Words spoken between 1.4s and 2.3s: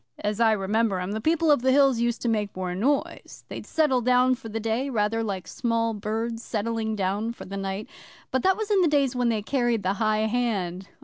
of the Hills used to